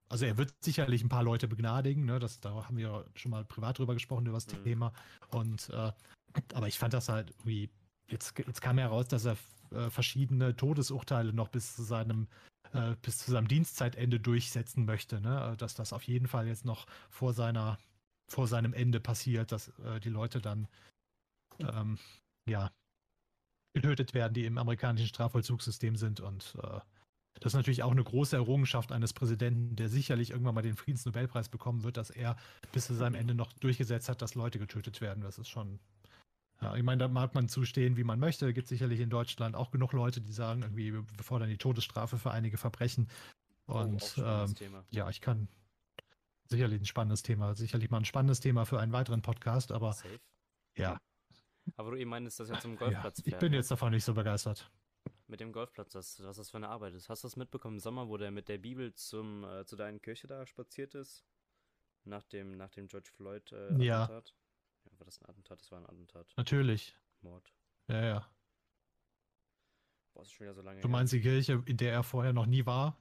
[0.09, 2.19] also er wird sicherlich ein paar Leute begnadigen, ne?
[2.19, 4.63] Das, da haben wir schon mal privat drüber gesprochen, über das Mhm.
[4.63, 4.93] Thema.
[5.29, 5.93] Und äh,
[6.53, 7.69] aber ich fand das halt irgendwie,
[8.09, 9.37] jetzt, jetzt kam heraus, dass er
[9.71, 12.27] äh, verschiedene Todesurteile noch bis zu seinem
[12.73, 15.55] äh, bis zu seinem Dienstzeitende durchsetzen möchte, ne?
[15.57, 17.77] Dass das auf jeden Fall jetzt noch vor seiner
[18.27, 20.67] vor seinem Ende passiert, dass äh, die Leute dann
[21.59, 21.97] ähm,
[22.47, 22.71] ja
[23.73, 26.21] getötet werden, die im amerikanischen Strafvollzugssystem sind.
[26.21, 26.79] Und äh,
[27.39, 31.49] das ist natürlich auch eine große Errungenschaft eines Präsidenten, der sicherlich irgendwann mal den Friedensnobelpreis
[31.49, 32.35] bekommen wird, dass er
[32.71, 35.23] bis zu seinem Ende noch durchgesetzt hat, dass Leute getötet werden.
[35.23, 35.79] Das ist schon.
[36.61, 38.47] Ja, ich meine, da mag man zustehen, wie man möchte.
[38.47, 42.17] Es gibt sicherlich in Deutschland auch genug Leute, die sagen, irgendwie, wir fordern die Todesstrafe
[42.17, 43.09] für einige Verbrechen.
[43.67, 45.47] Oh, Und spannendes ähm, ja, ich kann
[46.45, 50.19] sicherlich ein spannendes Thema, sicherlich mal ein spannendes Thema für einen weiteren Podcast, aber Safe.
[50.77, 50.97] ja,
[51.77, 53.39] Aber du eben meinst, dass er zum ja Golfplatz ich fährt.
[53.39, 53.57] bin ne?
[53.57, 54.69] jetzt davon nicht so begeistert.
[55.27, 57.09] Mit dem Golfplatz, das, was das für eine Arbeit ist.
[57.09, 59.99] Hast du das mitbekommen im Sommer, wo der mit der Bibel zum, äh, zu deiner
[59.99, 61.23] Kirche da spaziert ist?
[62.03, 64.03] Nach dem, nach dem George Floyd äh, Ja.
[64.03, 64.35] Attentat?
[64.85, 65.59] Ja, war das ein Attentat?
[65.61, 66.27] Das war ein Attentat.
[66.37, 66.95] Natürlich.
[67.21, 67.51] Mord.
[67.87, 68.27] Ja, ja.
[70.13, 70.91] Boah, ist schon wieder so lange Du her.
[70.91, 72.97] meinst die Kirche, in der er vorher noch nie war?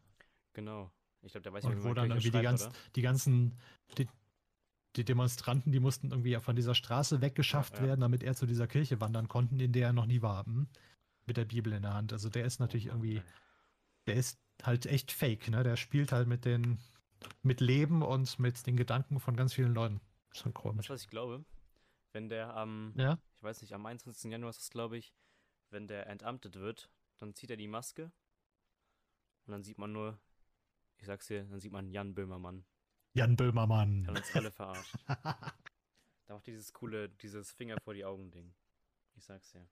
[0.52, 0.90] Genau.
[1.22, 3.58] Ich glaube, der weiß nicht, wie wo dann irgendwie die, ganz, die ganzen
[3.98, 4.08] die,
[4.96, 7.86] die Demonstranten, die mussten irgendwie von dieser Straße weggeschafft Ja, ja.
[7.88, 10.46] werden, damit er zu dieser Kirche wandern konnten, in der er noch nie war.
[10.46, 10.68] hm?
[11.26, 12.12] Mit der Bibel in der Hand.
[12.12, 13.22] Also der ist natürlich Oh irgendwie,
[14.06, 15.62] der ist halt echt fake, ne?
[15.62, 16.78] Der spielt halt mit den,
[17.42, 20.00] mit Leben und mit den Gedanken von ganz vielen Leuten.
[20.32, 20.86] Schon Weißt komisch.
[20.86, 21.44] du, was ich glaube?
[22.12, 23.18] Wenn der am, Ja?
[23.36, 24.30] ich weiß nicht, am 21.
[24.30, 25.14] Januar ist es, glaube ich,
[25.70, 28.10] wenn der entamtet wird, dann zieht er die Maske
[29.46, 30.18] und dann sieht man nur,
[30.98, 32.64] ich sag's dir, dann sieht man Jan Böhmermann.
[33.14, 34.04] Jan Böhmermann.
[34.04, 34.94] Der hat uns alle verarscht.
[36.26, 38.54] Da macht dieses coole, dieses Finger vor die Augen Ding.
[39.16, 39.68] Ich sag's dir.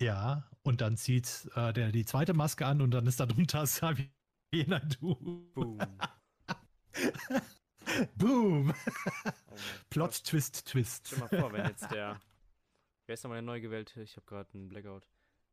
[0.00, 3.62] ja, und dann zieht äh, der die zweite Maske an und dann ist da drunter
[3.64, 4.08] Xavier
[4.66, 5.14] Naidu.
[5.54, 5.78] Boom.
[8.16, 8.72] Boom.
[9.24, 9.30] Oh
[9.90, 10.24] Plot, Gott.
[10.24, 11.06] Twist, Twist.
[11.08, 12.20] Stell mal vor, wenn jetzt der.
[13.06, 14.02] Wer ist nochmal der neu gewählte?
[14.02, 15.08] Ich habe gerade einen Blackout.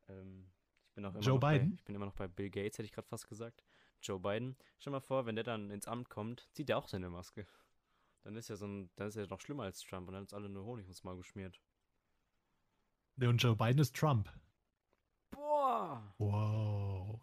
[0.09, 0.51] Ähm,
[0.89, 1.73] ich bin auch immer Joe noch bei, Biden?
[1.75, 3.63] Ich bin immer noch bei Bill Gates, hätte ich gerade fast gesagt.
[4.01, 4.55] Joe Biden.
[4.79, 7.47] Stell mal vor, wenn der dann ins Amt kommt, zieht der auch seine Maske.
[8.23, 10.33] Dann ist er so ein, dann ist er noch schlimmer als Trump und dann ist
[10.33, 11.59] alle nur Honig ins Maul geschmiert.
[13.15, 14.29] Nee, Und Joe Biden ist Trump.
[15.31, 16.13] Boah!
[16.19, 17.19] Wow.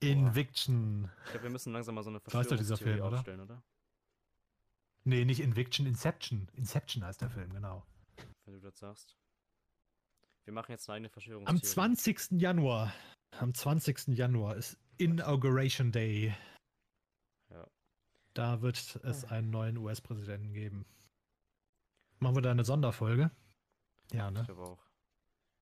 [0.00, 1.10] Inviction.
[1.24, 3.16] Ich glaube, wir müssen langsam mal so eine Verschwörungstheorie Film, oder?
[3.16, 3.62] aufstellen, oder?
[5.04, 6.48] Nee, nicht Inviction, Inception.
[6.54, 7.84] Inception heißt der Film, genau.
[8.44, 9.16] Wenn du das sagst.
[10.44, 11.62] Wir machen jetzt eine eigene Am Verschwörungstheorie.
[11.62, 12.40] 20.
[12.40, 12.92] Januar.
[13.38, 14.08] Am 20.
[14.08, 16.34] Januar ist Inauguration Day.
[17.50, 17.66] Ja.
[18.34, 20.86] Da wird es einen neuen US-Präsidenten geben.
[22.20, 23.30] Machen wir da eine Sonderfolge?
[24.12, 24.44] Ja, Ich ne?
[24.44, 24.84] glaube auch.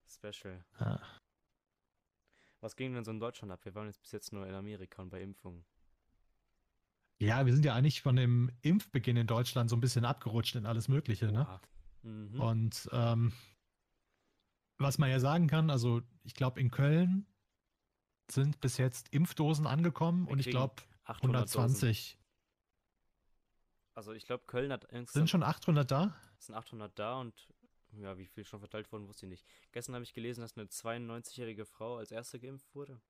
[0.07, 0.65] Special.
[0.81, 1.01] Ja.
[2.61, 3.65] Was ging denn so in Deutschland ab?
[3.65, 5.65] Wir waren jetzt bis jetzt nur in Amerika und bei Impfungen.
[7.23, 10.67] Ja, wir sind ja eigentlich von dem Impfbeginn in Deutschland so ein bisschen abgerutscht in
[10.67, 11.61] alles Mögliche, ne?
[12.03, 12.41] Mhm.
[12.41, 13.33] Und ähm,
[14.79, 17.27] was man ja sagen kann, also ich glaube, in Köln
[18.31, 21.59] sind bis jetzt Impfdosen angekommen Wir und ich glaube 800 Dosen.
[21.61, 22.19] 120.
[23.95, 26.17] Also ich glaube, Köln hat insgesamt Sind schon 800 da?
[26.39, 27.49] sind 800 da und
[27.93, 29.47] ja, wie viel schon verteilt wurden, wusste ich nicht.
[29.71, 33.01] Gestern habe ich gelesen, dass eine 92-jährige Frau als erste geimpft wurde.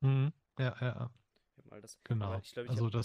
[0.00, 0.32] Mhm.
[0.58, 1.10] Ja, ja, ja,
[1.64, 1.98] mal das.
[2.04, 2.26] genau.
[2.26, 3.04] Aber ich glaube, ich also habe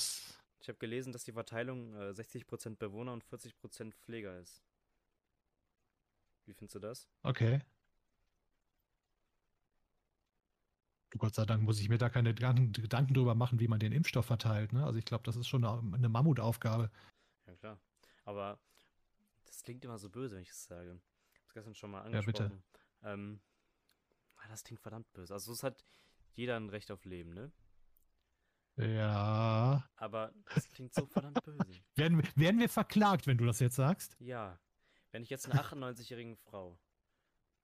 [0.67, 4.63] hab gelesen, dass die Verteilung äh, 60% Bewohner und 40% Pfleger ist.
[6.45, 7.07] Wie findest du das?
[7.23, 7.61] okay.
[11.17, 14.27] Gott sei Dank muss ich mir da keine Gedanken, drüber machen, wie man den Impfstoff
[14.27, 14.73] verteilt.
[14.73, 14.85] Ne?
[14.85, 16.91] Also ich glaube, das ist schon eine, eine Mammutaufgabe.
[17.47, 17.79] Ja, klar.
[18.25, 18.59] Aber
[19.45, 20.99] das klingt immer so böse, wenn ich es sage.
[21.33, 22.43] Ich habe es gestern schon mal Ja, bitte.
[22.43, 22.63] angesprochen.
[23.01, 23.39] Ähm,
[24.35, 25.33] ah, das klingt verdammt böse.
[25.33, 25.83] Also es hat
[26.33, 27.51] jeder ein Recht auf Leben, ne?
[28.79, 29.83] Ja.
[29.97, 31.81] Aber das klingt so verdammt böse.
[31.95, 34.15] Werden, werden wir verklagt, wenn du das jetzt sagst?
[34.19, 34.59] Ja.
[35.11, 36.79] Wenn ich jetzt einer 98-jährigen Frau,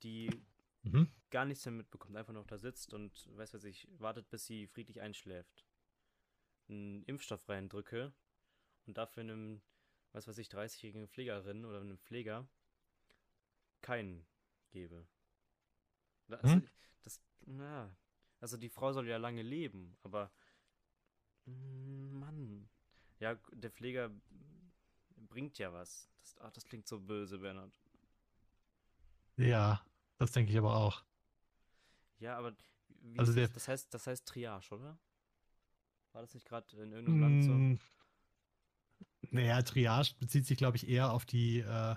[0.03, 0.29] die
[0.83, 1.11] Mhm.
[1.31, 4.67] gar nichts mehr mitbekommt, einfach noch da sitzt und, weiß was ich, wartet, bis sie
[4.67, 5.65] friedlich einschläft,
[6.69, 8.13] einen Impfstoff reindrücke
[8.85, 9.61] und dafür einem,
[10.11, 12.47] was weiß ich, 30-jährigen Pflegerin oder einem Pfleger
[13.81, 14.27] keinen
[14.71, 15.07] gebe.
[16.29, 16.69] Also, Hm?
[17.03, 17.95] das, na,
[18.39, 20.31] also die Frau soll ja lange leben, aber,
[21.45, 22.67] Mann,
[23.19, 24.11] ja, der Pfleger
[25.29, 26.09] bringt ja was.
[26.21, 27.71] Das, ach, das klingt so böse, Bernhard.
[29.37, 29.81] Ja,
[30.17, 31.03] das denke ich aber auch.
[32.19, 32.55] Ja, aber
[33.01, 33.53] wie Also der- das?
[33.53, 34.97] das heißt, das heißt Triage, oder?
[36.13, 37.51] War das nicht gerade in irgendeinem Land so?
[37.51, 37.79] Mm,
[39.31, 41.95] Naja, Triage bezieht sich, glaube ich, eher auf die, äh,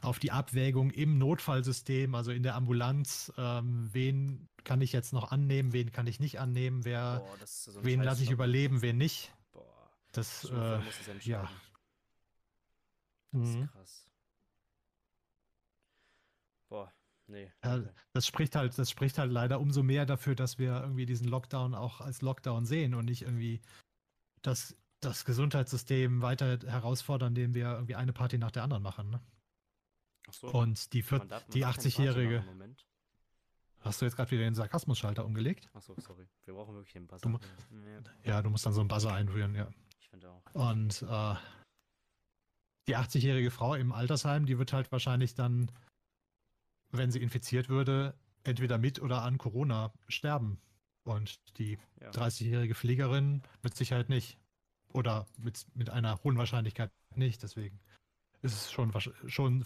[0.00, 3.32] auf die Abwägung im Notfallsystem, also in der Ambulanz.
[3.36, 7.84] Ähm, wen kann ich jetzt noch annehmen, wen kann ich nicht annehmen, wer, Boah, so
[7.84, 8.34] wen lasse ich Stopp.
[8.34, 9.32] überleben, wen nicht.
[9.52, 10.78] Boah, Das, äh, ja.
[11.40, 11.48] entscheiden.
[13.32, 13.62] Das mhm.
[13.62, 14.08] ist krass.
[16.68, 16.92] Boah,
[17.26, 17.52] nee.
[17.64, 21.28] Ja, das spricht halt, das spricht halt leider umso mehr dafür, dass wir irgendwie diesen
[21.28, 23.60] Lockdown auch als Lockdown sehen und nicht irgendwie
[24.42, 29.10] das, das Gesundheitssystem weiter herausfordern, indem wir irgendwie eine Party nach der anderen machen.
[29.10, 29.20] Ne?
[30.30, 32.36] So, Und die, vier- die darf keine Party 80-Jährige.
[32.38, 32.86] machen im Moment.
[33.80, 35.68] Hast du jetzt gerade wieder den Sarkasmusschalter umgelegt?
[35.72, 36.26] Achso, sorry.
[36.44, 37.28] Wir brauchen wirklich den Buzzer.
[37.28, 37.38] Du
[38.22, 39.68] Ja, du musst dann so einen Buzzer einrühren, ja.
[39.98, 40.42] ich finde auch.
[40.54, 41.34] Und äh,
[42.88, 45.70] die 80-jährige Frau im Altersheim, die wird halt wahrscheinlich dann,
[46.90, 50.60] wenn sie infiziert würde, entweder mit oder an Corona sterben.
[51.04, 52.10] Und die Ja.
[52.10, 54.38] 30-jährige Pflegerin mit Sicherheit nicht.
[54.92, 57.42] Oder mit, mit einer hohen Wahrscheinlichkeit nicht.
[57.42, 57.80] Deswegen
[58.42, 58.92] ist es schon,
[59.26, 59.64] schon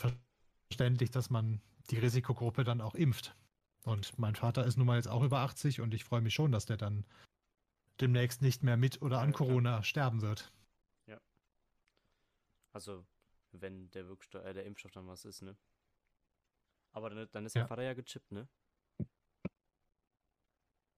[0.69, 3.35] verständlich, dass man die Risikogruppe dann auch impft.
[3.85, 6.51] Und mein Vater ist nun mal jetzt auch über 80 und ich freue mich schon,
[6.51, 7.05] dass der dann
[8.01, 9.49] demnächst nicht mehr mit oder an Ja, klar.
[9.49, 10.53] Corona sterben wird.
[12.73, 13.07] Also,
[13.53, 15.57] wenn der Wirkstoff, äh, der Impfstoff dann was ist, ne?
[16.93, 17.63] Aber dann, dann ist Ja.
[17.63, 18.47] der Vater ja gechippt, ne?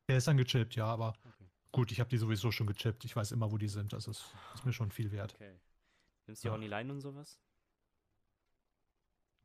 [0.09, 1.49] Der ist dann gechippt, ja, aber Okay.
[1.71, 3.05] gut, ich habe die sowieso schon gechippt.
[3.05, 3.93] Ich weiß immer, wo die sind.
[3.93, 5.35] Das ist, ist mir schon viel wert.
[5.35, 5.57] Okay.
[6.27, 6.55] Nimmst du Ja.
[6.57, 7.39] auch die Line und sowas?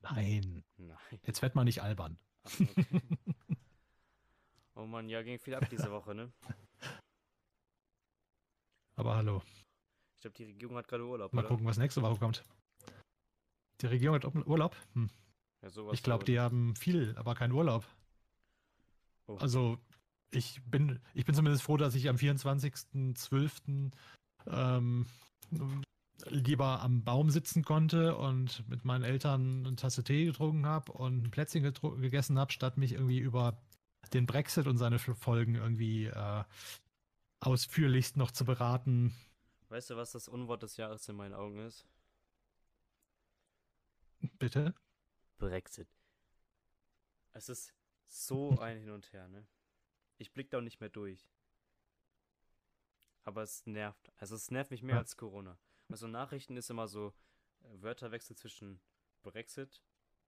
[0.04, 0.98] Nein, Nein.
[1.24, 2.18] jetzt wird man nicht albern.
[2.44, 2.86] Ach, okay.
[4.76, 6.32] oh Mann, ja, ging viel ab diese Woche, ne?
[8.96, 9.42] Aber hallo.
[10.16, 11.50] Ich glaube, die Regierung hat gerade Urlaub, Mal oder?
[11.50, 12.44] gucken, was nächste Woche kommt.
[13.82, 14.76] Die Regierung hat Urlaub?
[14.94, 15.10] Hm.
[15.62, 17.86] Ja, Ich glaube, glaub die haben viel, aber keinen Urlaub.
[19.28, 19.38] Oh.
[19.38, 19.78] Also,
[20.32, 23.92] ich bin, ich bin zumindest froh, dass ich am 24.12.
[24.48, 25.06] Ähm,
[26.30, 31.24] lieber am Baum sitzen konnte und mit meinen Eltern eine Tasse Tee getrunken habe und
[31.26, 31.64] ein Plätzchen
[32.02, 33.58] gegessen habe, statt mich irgendwie über
[34.14, 36.44] den Brexit und seine Folgen irgendwie äh,
[37.40, 39.14] ausführlichst noch zu beraten.
[39.70, 41.86] Weißt du, was das Unwort des Jahres in meinen Augen ist?
[44.40, 44.74] Bitte?
[45.38, 45.88] Brexit.
[47.34, 47.74] Es ist
[48.08, 49.46] so ein Hin und Her, ne?
[50.18, 51.28] Ich blick da auch nicht mehr durch.
[53.24, 54.12] Aber es nervt.
[54.18, 55.02] Also es nervt mich mehr Ja.
[55.02, 55.58] als Corona.
[55.94, 57.14] Also Nachrichten ist immer so
[57.62, 58.82] äh, Wörterwechsel zwischen
[59.22, 59.80] Brexit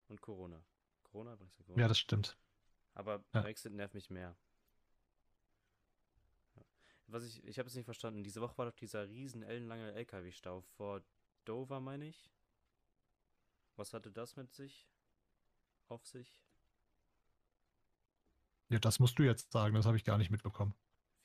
[0.10, 0.63] und Corona.
[1.01, 1.82] Corona, Brexit, Corona.
[1.82, 2.38] Ja, das stimmt.
[2.93, 3.41] Aber Ja.
[3.41, 4.38] Brexit nervt mich mehr.
[6.56, 6.62] Ja.
[7.08, 8.23] Was ich, ich habe es nicht verstanden.
[8.23, 11.01] Diese Woche war doch dieser riesen ellenlange LKW-Stau vor
[11.45, 12.30] Dover, meine ich.
[13.75, 14.88] Was hatte das mit sich?
[15.88, 16.43] Auf sich?
[18.69, 20.75] Ja, das musst du jetzt sagen, das habe ich gar nicht mitbekommen.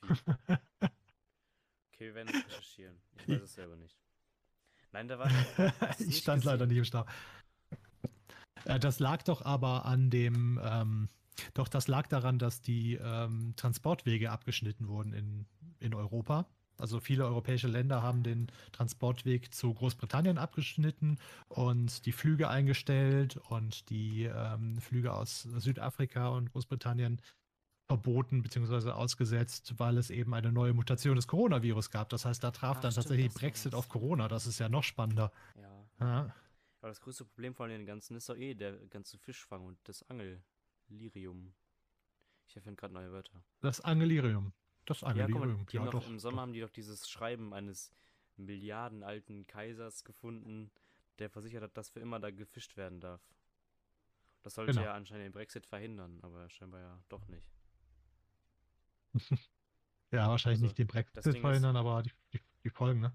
[1.93, 2.99] Okay, wir werden es recherchieren.
[3.13, 3.95] Ich weiß es selber nicht.
[4.91, 5.29] Nein, da war.
[5.99, 6.67] ich stand leider gesehen?
[6.67, 7.05] nicht im Stau.
[8.65, 11.09] Äh, Das lag doch aber an dem, ähm,
[11.53, 15.45] doch das lag daran, dass die ähm, Transportwege abgeschnitten wurden in,
[15.79, 16.47] in Europa.
[16.77, 23.89] Also viele europäische Länder haben den Transportweg zu Großbritannien abgeschnitten und die Flüge eingestellt und
[23.91, 27.21] die ähm, Flüge aus Südafrika und Großbritannien
[27.91, 28.91] verboten bzw.
[28.91, 32.09] ausgesetzt, weil es eben eine neue Mutation des Coronavirus gab.
[32.09, 34.27] Das heißt, da traf Ach, dann stimmt, tatsächlich Brexit auf Corona.
[34.27, 35.31] Das ist ja noch spannender.
[35.55, 35.85] Ja.
[35.99, 36.35] Ja.
[36.79, 40.03] Aber das größte Problem von den ganzen ist doch eh der ganze Fischfang und das
[40.09, 41.53] Angellirium.
[42.47, 43.43] Ich erfinde gerade neue Wörter.
[43.61, 44.53] Das Angelirium.
[44.85, 45.65] Das Ja, mal, Angelirium.
[45.67, 46.07] die haben Ja, doch.
[46.07, 46.41] im Sommer doch.
[46.43, 47.91] haben die doch dieses Schreiben eines
[48.37, 50.71] milliardenalten Kaisers gefunden,
[51.19, 53.21] der versichert hat, dass für immer da gefischt werden darf.
[54.43, 54.85] Das sollte Genau.
[54.85, 57.47] ja anscheinend den Brexit verhindern, aber scheinbar ja doch nicht.
[60.11, 63.13] Ja, wahrscheinlich Also, nicht den das Brexit verhindern, aber die, die, die Folgen, ne?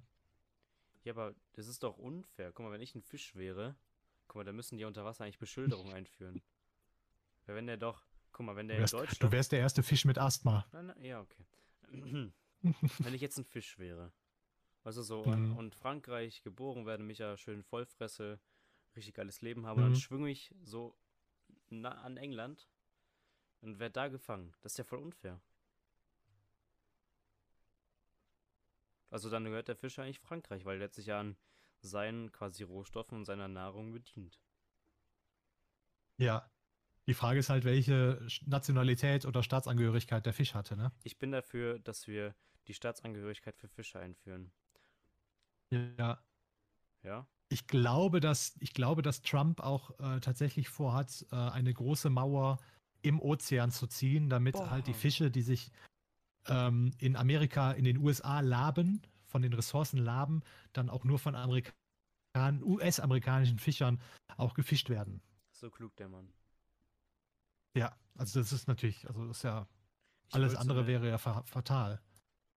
[1.04, 2.52] Ja, aber das ist doch unfair.
[2.52, 3.76] Guck mal, wenn ich ein Fisch wäre,
[4.26, 6.42] guck mal, dann müssen die unter Wasser eigentlich Beschilderung einführen.
[7.46, 9.32] Weil wenn der doch, guck mal, wenn Du der in wärst, du Deutschland.
[9.32, 10.66] wärst der erste Fisch mit Asthma.
[10.72, 11.44] Nein, nein, ja, okay.
[12.98, 14.12] wenn ich jetzt ein Fisch wäre,
[14.84, 15.56] weißt du so, und, Mhm.
[15.56, 18.40] und Frankreich geboren werde, mich ja schön vollfresse,
[18.96, 20.00] richtig geiles Leben habe, und dann Mhm.
[20.00, 20.96] schwimme ich so
[21.70, 22.68] na, an England
[23.60, 24.54] und werde da gefangen.
[24.62, 25.40] Das ist ja voll unfair.
[29.10, 31.36] Also dann gehört der Fisch eigentlich Frankreich, weil der hat sich ja an
[31.80, 34.40] seinen quasi Rohstoffen und seiner Nahrung bedient.
[36.18, 36.50] Ja.
[37.06, 40.90] Die Frage ist halt, welche Nationalität oder Staatsangehörigkeit der Fisch hatte, ne?
[41.04, 42.34] Ich bin dafür, dass wir
[42.66, 44.50] die Staatsangehörigkeit für Fische einführen.
[45.70, 46.20] Ja.
[47.04, 47.28] Ja?
[47.48, 52.58] Ich glaube, dass, ich glaube, dass Trump auch äh, tatsächlich vorhat, äh, eine große Mauer
[53.02, 54.70] im Ozean zu ziehen, damit Boah.
[54.70, 55.70] halt die Fische, die sich
[56.48, 61.34] ähm, in Amerika, in den USA laben, von den Ressourcen laben, dann auch nur von
[61.34, 61.72] Amerikan
[62.62, 64.00] US-amerikanischen Fischern
[64.36, 65.20] auch gefischt werden.
[65.52, 66.32] So klug der Mann.
[67.74, 69.66] Ja, also das ist natürlich, also das ist ja,
[70.28, 72.00] Ich alles andere eine- wäre ja fa fatal.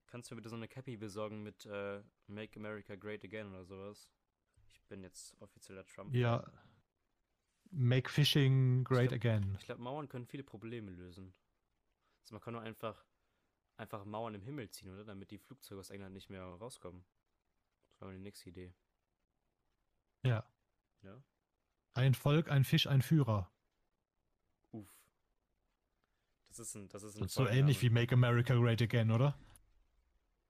[0.08, 3.64] Kannst du mir bitte so eine Cappy besorgen mit äh, Make America Great Again oder
[3.66, 4.10] sowas?
[4.66, 6.14] Ich bin jetzt offizieller Trump.
[6.16, 6.44] Ja.
[7.72, 9.56] Make Fishing Great glaub- again.
[9.60, 11.34] Ich glaube, Mauern können viele Probleme lösen.
[12.24, 13.06] Also man kann nur einfach,
[13.80, 15.06] einfach Mauern im Himmel ziehen, oder?
[15.06, 17.06] Damit die Flugzeuge aus England nicht mehr rauskommen.
[17.92, 18.74] Das war meine nächste Idee.
[20.24, 20.46] Ja.
[21.02, 21.24] Ja?
[21.94, 23.52] Ein Volk, ein Fisch, ein Führer.
[24.72, 24.94] Uff.
[26.50, 29.12] Das ist ein, das ist ein Das ist so ähnlich wie Make America Great Again,
[29.12, 29.38] oder?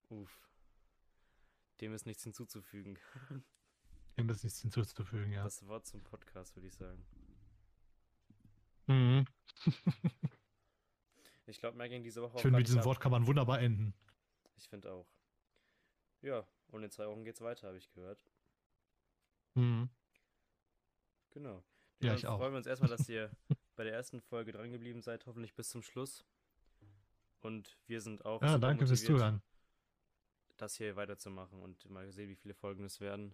[0.09, 0.49] Uff.
[1.81, 2.97] Dem ist nichts hinzuzufügen.
[4.17, 5.43] Dem ist nichts hinzuzufügen, ja.
[5.43, 7.05] Das Wort zum Podcast, würde ich sagen.
[8.87, 9.25] Mhm.
[11.49, 12.83] Ich glaube, mehr ging diese Woche Ich auch finde, gar mit diesem.
[12.85, 13.93] Wort kann man wunderbar enden.
[14.57, 15.07] Ich finde auch.
[16.21, 18.23] Ja, und in zwei Wochen geht's weiter, habe ich gehört.
[19.55, 19.89] Mhm.
[21.31, 21.63] Genau.
[22.01, 22.37] Ja, Dann ich auch.
[22.37, 23.31] freuen wir uns erstmal, dass ihr
[23.75, 26.25] bei der ersten Folge dran geblieben seid, hoffentlich bis zum Schluss.
[27.41, 29.41] Und wir sind auch Ja, danke fürs Zuhören.
[30.57, 33.33] das hier weiterzumachen und mal sehen, wie viele Folgen es werden.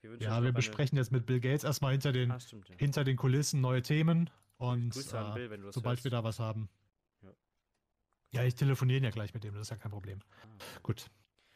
[0.00, 2.76] Wir Ja, wir eine- besprechen jetzt mit Bill Gates erstmal hinter den, Ah, stimmt, ja.
[2.76, 4.28] hinter den Kulissen neue Themen
[4.70, 6.04] und äh, Bill, wenn sobald hörst.
[6.04, 6.68] wir da was haben.
[8.30, 10.18] Ja, ich telefoniere ja gleich mit dem, das ist ja kein Problem.
[10.42, 10.80] Ah.
[10.82, 11.08] Gut.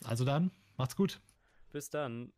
[0.05, 1.21] Also dann, macht's gut.
[1.73, 2.33] Bis dann.